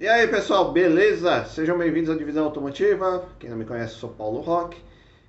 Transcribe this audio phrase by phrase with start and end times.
[0.00, 1.44] E aí pessoal, beleza?
[1.44, 3.28] Sejam bem-vindos à Divisão Automotiva.
[3.38, 4.82] Quem não me conhece, sou Paulo Roque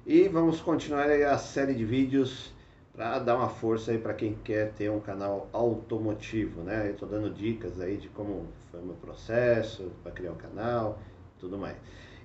[0.06, 2.54] e vamos continuar a série de vídeos
[2.94, 6.88] para dar uma força aí para quem quer ter um canal automotivo, né?
[6.90, 10.38] Eu tô dando dicas aí de como foi o meu processo para criar o um
[10.38, 11.00] canal,
[11.38, 11.76] tudo mais.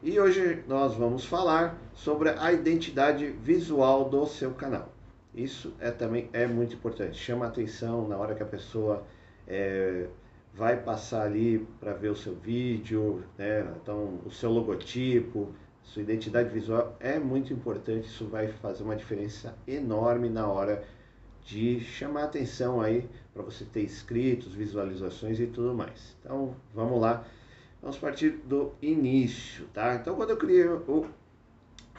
[0.01, 4.96] E hoje nós vamos falar sobre a identidade visual do seu canal.
[5.37, 7.19] Isso é também é muito importante.
[7.19, 9.05] Chama atenção na hora que a pessoa
[9.47, 10.07] é,
[10.55, 13.71] vai passar ali para ver o seu vídeo, né?
[13.83, 18.07] Então, o seu logotipo, sua identidade visual é muito importante.
[18.07, 20.83] Isso vai fazer uma diferença enorme na hora
[21.45, 26.17] de chamar atenção aí para você ter inscritos, visualizações e tudo mais.
[26.21, 27.25] Então, vamos lá.
[27.83, 29.95] Vamos partir do início, tá?
[29.95, 31.07] Então, quando eu criei o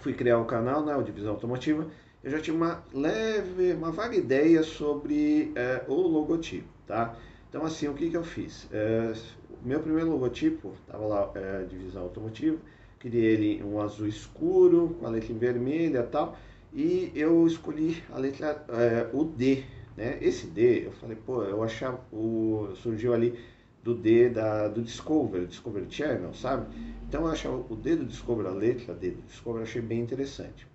[0.02, 1.88] fui criar o canal, né, o Divisão Automotiva,
[2.24, 7.16] eu já tinha uma leve, uma vaga ideia sobre é, o logotipo, tá?
[7.50, 8.68] Então, assim, o que, que eu fiz?
[8.72, 9.14] É,
[9.64, 12.58] meu primeiro logotipo, estava lá, é, divisão automotiva,
[13.00, 16.38] criei ele um azul escuro, com a letra em vermelha e tal,
[16.74, 19.64] e eu escolhi a letra, é, o D,
[19.96, 20.18] né?
[20.22, 23.38] Esse D, eu falei, pô, eu achava, o, surgiu ali
[23.88, 26.68] do D da, do Discover, Discover Channel, sabe?
[27.08, 30.68] Então eu achava o D do Discover, a letra D do Discover, achei bem interessante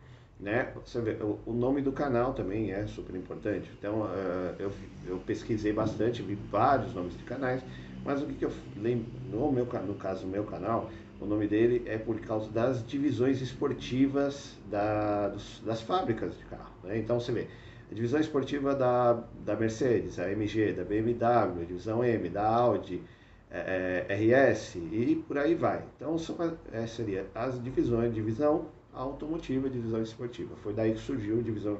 [0.42, 0.72] né?
[0.84, 3.70] Você vê, o, nome do canal também é super importante.
[3.78, 4.72] Então, uh, eu,
[5.06, 7.62] eu pesquisei bastante, vi vários nomes de canais,
[8.04, 11.46] mas o que, que eu lembro, no, meu, no caso, o meu canal, o nome
[11.46, 16.72] dele é por causa das divisões esportivas da, dos, das fábricas de carro.
[16.82, 16.98] Né?
[16.98, 17.46] Então, você vê,
[17.92, 23.02] divisão esportiva da, da Mercedes, a MG, da BMW, divisão M, da Audi,
[23.50, 25.84] é, é, RS e por aí vai.
[25.96, 26.36] Então, são,
[26.72, 30.56] é, seria as divisões, divisão automotiva, divisão esportiva.
[30.56, 31.78] Foi daí que surgiu a divisão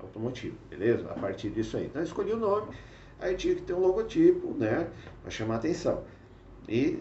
[0.00, 1.10] automotiva, beleza?
[1.10, 1.86] A partir disso aí.
[1.86, 2.74] Então eu escolhi o nome,
[3.20, 4.90] aí tinha que ter um logotipo, né?
[5.22, 6.02] Para chamar atenção.
[6.68, 6.98] E,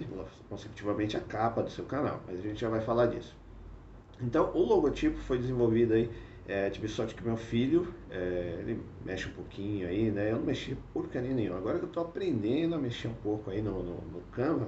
[0.50, 2.22] consecutivamente, a capa do seu canal.
[2.28, 3.36] Mas a gente já vai falar disso.
[4.22, 6.10] Então, o logotipo foi desenvolvido aí.
[6.48, 10.32] É, tive sorte que meu filho, é, ele mexe um pouquinho aí, né?
[10.32, 11.58] Eu não mexi porcaria nenhuma.
[11.58, 14.68] Agora que eu tô aprendendo a mexer um pouco aí no, no, no Canva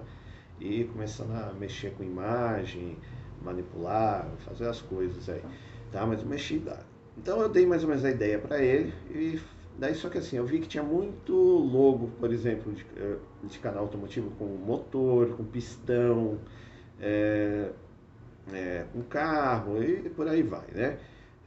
[0.59, 2.97] e começando a mexer com imagem,
[3.41, 5.41] manipular, fazer as coisas aí,
[5.91, 6.06] tá?
[6.06, 6.80] Mas eu mexi dá.
[7.18, 9.40] Então eu dei mais ou menos a ideia para ele e
[9.78, 13.59] daí só que assim, eu vi que tinha muito logo, por exemplo, de, eh, de
[13.59, 16.40] canal automotivo com motor, com pistão,
[17.00, 17.72] é,
[18.53, 20.97] é, com carro e por aí vai, né?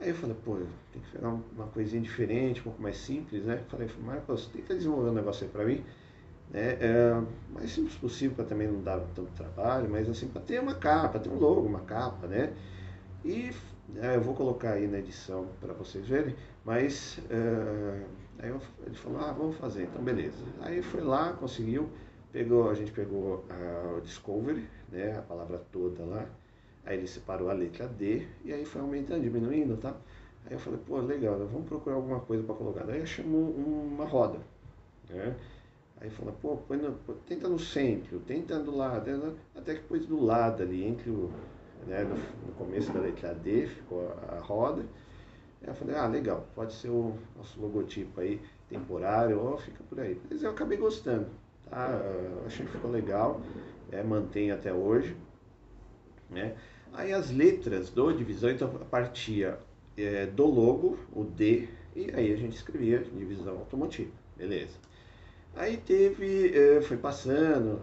[0.00, 0.56] Aí eu falei, pô,
[0.92, 3.64] tem que pegar uma coisinha diferente, um pouco mais simples, né?
[3.68, 5.84] Falei, Marcos, tenta desenvolver um negócio aí pra mim
[6.50, 6.78] né?
[6.80, 10.74] É, mais simples possível para também não dar tanto trabalho, mas assim, para ter uma
[10.74, 12.52] capa, ter um logo, uma capa, né?
[13.24, 13.50] E
[13.96, 16.34] é, eu vou colocar aí na edição para vocês verem,
[16.64, 18.06] mas é,
[18.44, 20.44] aí eu, ele falou, ah, vamos fazer, então beleza.
[20.60, 21.88] Aí foi lá, conseguiu,
[22.32, 23.44] pegou, a gente pegou
[23.96, 26.26] o Discovery, né, a palavra toda lá,
[26.84, 29.94] aí ele separou a letra D, e aí foi aumentando, diminuindo, tá?
[30.46, 32.84] Aí eu falei, pô, legal, vamos procurar alguma coisa para colocar.
[32.84, 34.38] Daí chamou uma roda,
[35.10, 35.36] né?
[36.00, 36.92] Aí fala, pô, põe no,
[37.26, 39.34] tenta no centro, tenta do lado, né?
[39.56, 41.30] até que pôs do lado ali, entre o,
[41.86, 44.82] né, no, no, começo da letra D, ficou a, a roda.
[45.60, 49.98] Aí eu falei, ah, legal, pode ser o nosso logotipo aí, temporário, ou fica por
[49.98, 50.20] aí.
[50.30, 51.26] Mas eu acabei gostando,
[51.68, 51.88] tá?
[51.90, 53.40] Eu achei que ficou legal,
[53.90, 55.16] é, mantém até hoje,
[56.30, 56.54] né?
[56.92, 59.58] Aí as letras do divisão, então partia
[59.96, 64.76] é, do logo, o D, e aí a gente escrevia divisão automotiva, beleza.
[65.56, 67.80] Aí teve, eh, foi passando,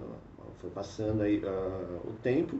[0.62, 2.58] foi passando aí uh, o tempo.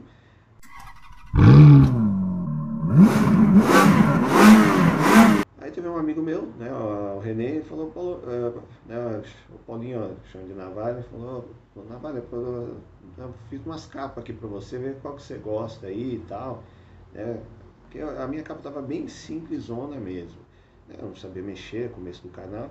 [5.58, 9.22] Aí teve um amigo meu, né, o Renê, falou, Paulo, uh, né,
[9.54, 11.48] o Paulinho, chama de Navalha, falou,
[11.88, 12.76] Navalha, eu,
[13.16, 16.64] eu fiz umas capas aqui pra você, ver qual que você gosta aí e tal,
[17.12, 17.40] né,
[17.82, 20.40] porque a minha capa tava bem simplesona mesmo,
[20.88, 22.70] né, eu não sabia mexer, começo do canal,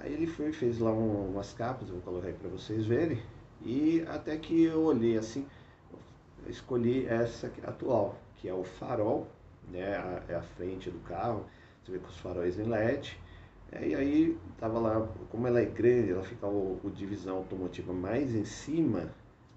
[0.00, 3.22] Aí ele foi fez lá um, umas capas, vou colocar aí para vocês verem.
[3.62, 5.46] E até que eu olhei assim,
[6.48, 9.28] escolhi essa atual, que é o farol,
[9.70, 9.96] né?
[9.96, 11.44] A, é a frente do carro,
[11.84, 13.18] você vê com os faróis em LED.
[13.80, 18.34] E aí tava lá, como ela é grande, ela fica o, o divisão automotiva mais
[18.34, 19.10] em cima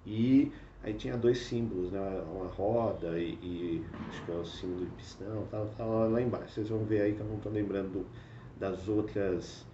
[0.05, 0.51] e
[0.83, 2.23] aí tinha dois símbolos, né?
[2.33, 6.53] Uma roda e, e acho que é o símbolo de pistão, tava lá embaixo.
[6.53, 8.05] Vocês vão ver aí que eu não estou lembrando
[8.59, 9.65] das outras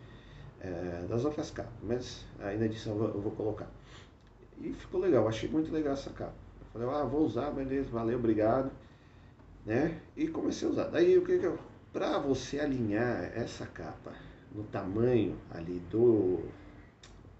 [0.59, 3.69] é, das outras capas, mas aí na edição eu vou, eu vou, colocar.
[4.61, 6.33] E ficou legal, achei muito legal essa capa.
[6.61, 8.71] Eu falei, ah, vou usar, beleza, valeu, obrigado.
[9.65, 9.99] Né?
[10.15, 10.85] E comecei a usar.
[10.85, 11.57] Daí o que que eu.
[11.93, 14.11] Pra você alinhar essa capa
[14.51, 16.39] no tamanho ali do,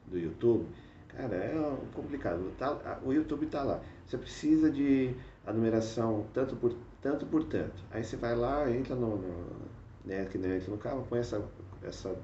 [0.05, 0.67] do YouTube,
[1.07, 2.53] cara, é complicado.
[2.57, 3.81] Tá, o YouTube está lá.
[4.05, 5.15] Você precisa de
[5.45, 7.83] a numeração tanto por tanto por tanto.
[7.91, 9.73] Aí você vai lá, entra no, no
[10.05, 11.43] né, que entra no carro, põe essa,
[11.81, 12.15] essa,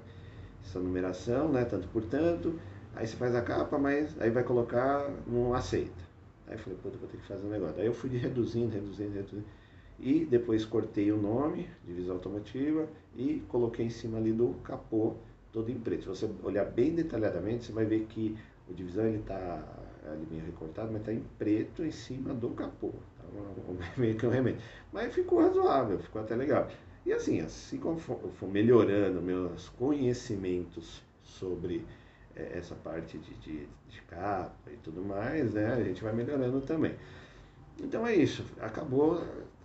[0.64, 2.60] essa numeração, né, tanto por tanto.
[2.96, 6.08] Aí você faz a capa, mas aí vai colocar no aceita.
[6.48, 7.80] Aí eu falei, puta, vou ter que fazer um negócio.
[7.80, 9.46] Aí eu fui reduzindo, reduzindo, reduzindo.
[10.02, 15.16] E depois cortei o nome, divisão automotiva, e coloquei em cima ali do capô,
[15.52, 16.04] todo em preto.
[16.04, 18.38] Se você olhar bem detalhadamente, você vai ver que
[18.70, 19.64] o divisão ele está
[20.06, 22.92] ali meio recortado, mas está em preto em cima do capô.
[23.18, 24.62] Tá meio que um remédio.
[24.92, 26.70] Mas ficou razoável, ficou até legal.
[27.06, 31.86] E assim, assim como for, for melhorando meus conhecimentos sobre
[32.36, 35.74] é, essa parte de, de, de, capa e tudo mais, né?
[35.74, 36.96] A gente vai melhorando também.
[37.82, 39.24] Então é isso, acabou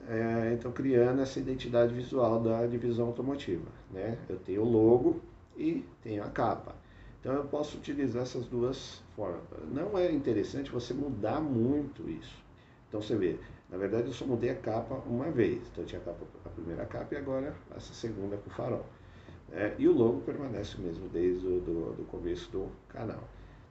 [0.08, 4.18] é, então criando essa identidade visual da divisão automotiva, né?
[4.28, 5.20] Eu tenho o logo
[5.56, 6.74] e tenho a capa.
[7.20, 9.42] Então eu posso utilizar essas duas formas.
[9.72, 12.36] Não é interessante você mudar muito isso.
[12.88, 13.38] Então você vê,
[13.70, 15.62] na verdade eu só mudei a capa uma vez.
[15.72, 18.84] Então eu tinha a, capa, a primeira capa e agora essa segunda com farol.
[19.52, 23.22] É, e o logo permanece mesmo desde o do, do começo do canal.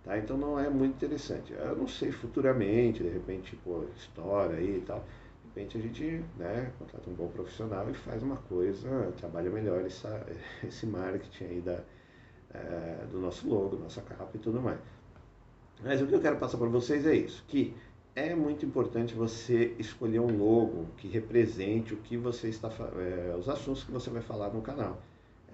[0.04, 0.18] Tá?
[0.18, 1.54] Então não é muito interessante.
[1.54, 5.06] Eu não sei futuramente, de repente, pô, história aí e tal.
[5.56, 10.26] Repente a gente né, contrata um bom profissional e faz uma coisa, trabalha melhor essa,
[10.66, 11.80] esse marketing aí da,
[12.52, 14.80] é, do nosso logo, nossa capa e tudo mais.
[15.84, 17.76] Mas o que eu quero passar para vocês é isso, que
[18.16, 23.48] é muito importante você escolher um logo que represente o que você está é, os
[23.48, 25.00] assuntos que você vai falar no canal.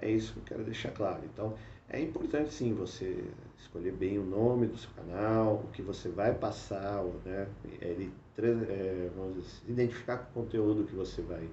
[0.01, 1.22] É isso que eu quero deixar claro.
[1.25, 1.56] Então,
[1.90, 3.24] é importante sim você
[3.57, 7.48] escolher bem o nome do seu canal, o que você vai passar, né?
[7.81, 11.50] Ele, é, vamos dizer, identificar com o conteúdo que você vai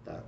[0.00, 0.24] estar tá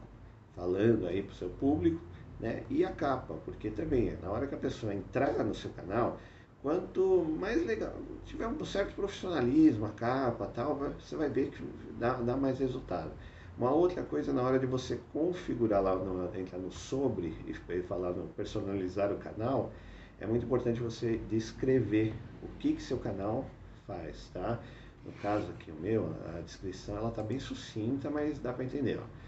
[0.54, 2.00] falando aí para o seu público
[2.42, 2.64] né?
[2.68, 6.18] E a capa, porque também na hora que a pessoa entrar no seu canal,
[6.60, 7.94] quanto mais legal,
[8.26, 11.64] tiver um certo profissionalismo, a capa tal, você vai ver que
[11.98, 13.12] dá, dá mais resultado.
[13.58, 18.12] Uma outra coisa na hora de você configurar lá, no, entrar no sobre e falar
[18.12, 19.70] no personalizar o canal,
[20.18, 23.44] é muito importante você descrever o que que seu canal
[23.86, 24.58] faz, tá?
[25.04, 28.98] No caso aqui o meu, a descrição ela tá bem sucinta, mas dá para entender,
[28.98, 29.22] ó.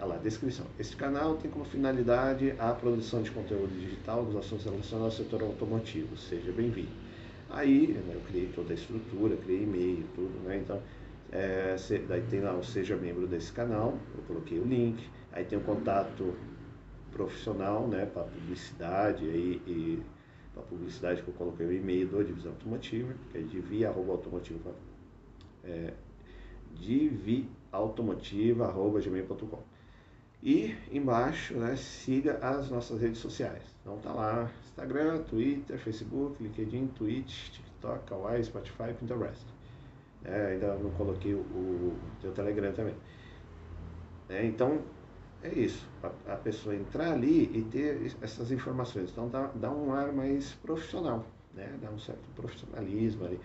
[0.00, 0.66] Olha lá, descrição.
[0.78, 5.42] Este canal tem como finalidade a produção de conteúdo digital dos assuntos relacionados ao setor
[5.42, 6.16] automotivo.
[6.16, 6.90] Seja bem-vindo.
[7.48, 10.58] Aí né, eu criei toda a estrutura, criei e-mail, tudo, né?
[10.58, 10.82] Então,
[11.32, 11.76] é,
[12.08, 15.06] daí tem lá o Seja Membro desse canal, eu coloquei o link.
[15.32, 16.34] Aí tem o contato
[17.10, 20.02] profissional, né, para publicidade aí, e
[20.52, 24.74] para publicidade que eu coloquei o e-mail do Divisão Automotiva, que é divi.automotiva,
[25.64, 25.92] é,
[26.74, 29.62] diviautomotiva.gmail.com.
[30.42, 33.62] E embaixo, né, siga as nossas redes sociais.
[33.80, 39.46] Então tá lá, Instagram, Twitter, Facebook, LinkedIn, Twitch, TikTok, Kawaii, Spotify, Pinterest.
[40.24, 42.94] É, ainda não coloquei o, o, o Telegram também.
[44.28, 44.80] É, então,
[45.42, 45.86] é isso.
[46.02, 49.10] A, a, pessoa entrar ali e ter essas informações.
[49.10, 51.68] Então dá, dá um ar mais profissional, né?
[51.82, 53.38] Dá um certo profissionalismo ali.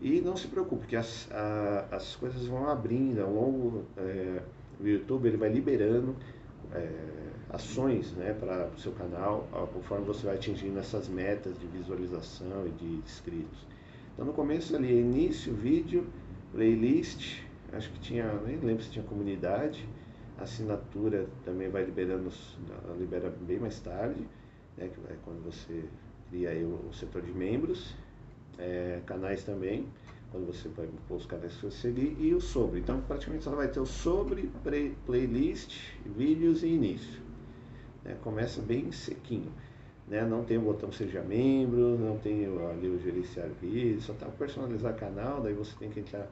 [0.00, 3.84] E não se preocupe, que as, a, as coisas vão abrindo ao longo.
[3.96, 4.42] É,
[4.80, 6.16] o YouTube ele vai liberando
[6.72, 6.88] é,
[7.50, 12.70] ações né, para o seu canal, conforme você vai atingindo essas metas de visualização e
[12.70, 13.66] de inscritos.
[14.14, 16.06] Então no começo ali, início, vídeo,
[16.52, 17.42] playlist,
[17.72, 19.88] acho que tinha, nem lembro se tinha comunidade,
[20.38, 22.30] assinatura também vai liberando,
[22.98, 24.26] libera bem mais tarde,
[24.76, 25.84] né, que é quando você
[26.30, 27.94] cria aí o, o setor de membros,
[28.58, 29.86] é, canais também,
[30.30, 32.80] quando você vai pôr os canais que você seguir, e o sobre.
[32.80, 35.76] Então, praticamente só vai ter o sobre, play, playlist,
[36.06, 37.20] vídeos e início.
[38.04, 38.16] Né?
[38.22, 39.52] Começa bem sequinho.
[40.10, 40.26] Né?
[40.26, 44.96] Não tem o botão seja membro, não tem ali o gerenciar vídeo, só tá personalizar
[44.96, 46.28] canal, daí você tem que entrar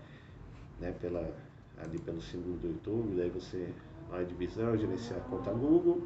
[0.81, 1.33] né, pela,
[1.79, 3.69] ali pelo símbolo do YouTube, daí você
[4.11, 6.03] na divisão, gerenciar conta Google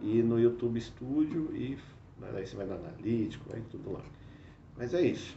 [0.00, 1.78] e no YouTube Studio e
[2.20, 4.02] daí você vai no analítico, vai tudo lá.
[4.76, 5.34] Mas é isso.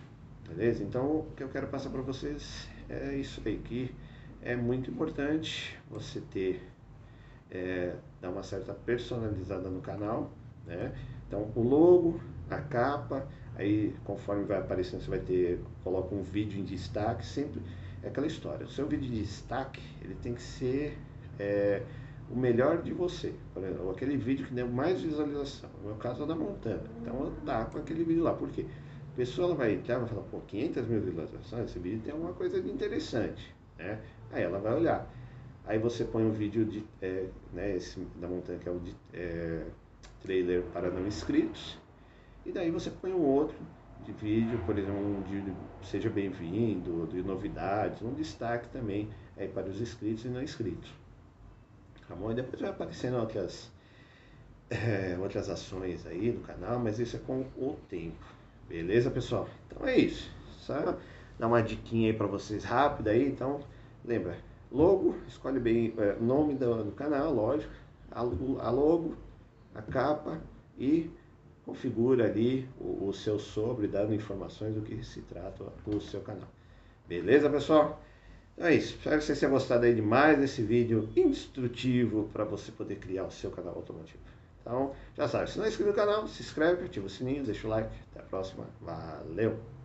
[0.47, 0.83] Beleza?
[0.83, 3.93] Então, o que eu quero passar para vocês é isso aí, que
[4.41, 6.61] é muito importante você ter,
[7.49, 10.31] é, dar uma certa personalizada no canal,
[10.65, 10.93] né?
[11.27, 12.19] Então, o logo,
[12.49, 17.61] a capa, aí conforme vai aparecendo, você vai ter, coloca um vídeo em destaque, sempre
[18.01, 18.65] é aquela história.
[18.65, 20.97] O seu vídeo de destaque, ele tem que ser
[21.37, 21.81] é,
[22.31, 23.33] o melhor de você.
[23.53, 25.69] Por exemplo, aquele vídeo que deu mais visualização.
[25.81, 26.83] No meu caso é da Montana.
[27.01, 28.33] Então, eu com aquele vídeo lá.
[28.33, 28.65] Por quê?
[29.17, 32.61] pessoa ela vai entrar vai falar, pô, 500 mil visualizações, esse vídeo tem alguma coisa
[32.61, 33.99] de interessante, né?
[34.31, 35.11] Aí ela vai olhar.
[35.65, 38.95] Aí você põe um vídeo de, é, né, esse da montanha que é o de
[39.11, 39.65] é,
[40.27, 41.77] trailer para não inscritos.
[42.45, 43.55] E daí você põe um outro
[44.05, 45.53] de vídeo, por exemplo, um de
[45.87, 50.91] seja bem-vindo, de novidades, um destaque também aí para os inscritos e não inscritos.
[52.07, 52.31] Tá bom?
[52.31, 53.71] E depois vai aparecendo outras,
[54.69, 58.25] é, outras ações aí no canal, mas isso é com o tempo.
[58.67, 59.47] Beleza, pessoal?
[59.67, 60.29] Então é isso.
[60.59, 60.97] Só
[61.39, 63.27] dar uma diquinha aí para vocês rápida aí.
[63.27, 63.61] Então,
[64.03, 64.37] lembra,
[64.69, 67.71] logo, escolhe bem o é, nome do, do, canal, lógico,
[68.11, 69.15] a, a, logo,
[69.77, 70.41] a capa
[70.77, 71.09] e
[71.65, 76.49] configura ali o, o seu sobre, dando informações do que se trata o seu canal.
[77.07, 78.01] Beleza, pessoal?
[78.55, 78.95] Então é isso.
[78.95, 83.25] Espero que vocês tenham gostado aí de mais desse vídeo instrutivo para você poder criar
[83.25, 84.19] o seu canal automotivo.
[84.61, 87.67] Então, já sabe, se não é inscrito no canal, se inscreve, ativa o sininho, deixa
[87.67, 87.89] o like.
[88.11, 88.65] Até a próxima.
[88.81, 89.76] Valeu!